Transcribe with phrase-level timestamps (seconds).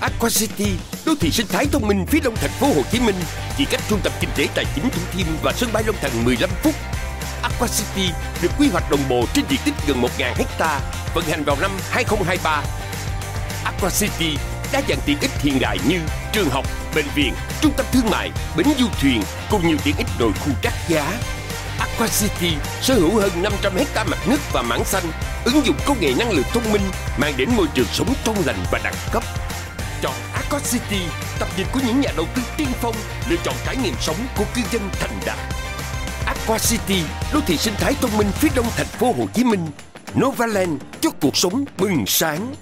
[0.00, 0.72] Aqua City,
[1.06, 3.14] đô thị sinh thái thông minh phía đông thành phố Hồ Chí Minh,
[3.58, 6.24] chỉ cách trung tâm kinh tế tài chính Thủ Thiêm và sân bay Long Thành
[6.24, 6.74] 15 phút.
[7.42, 8.10] Aqua City
[8.42, 10.80] được quy hoạch đồng bộ trên diện tích gần 1.000 hecta,
[11.14, 12.62] vận hành vào năm 2023.
[13.64, 14.36] Aqua City
[14.72, 16.00] đa dạng tiện ích hiện đại như
[16.32, 20.08] trường học, bệnh viện, trung tâm thương mại, bến du thuyền cùng nhiều tiện ích
[20.18, 21.18] nội khu đắt giá.
[21.78, 25.04] Aqua City sở hữu hơn 500 hecta mặt nước và mảng xanh,
[25.44, 26.82] ứng dụng công nghệ năng lượng thông minh
[27.18, 29.22] mang đến môi trường sống trong lành và đẳng cấp.
[30.02, 31.02] Chọn Aqua City,
[31.38, 32.94] tập nhìn của những nhà đầu tư tiên phong,
[33.28, 35.38] lựa chọn trải nghiệm sống của cư dân thành đạt.
[36.26, 39.66] Aqua City, đô thị sinh thái thông minh phía đông thành phố Hồ Chí Minh.
[40.20, 42.54] Novaland cho cuộc sống bừng sáng.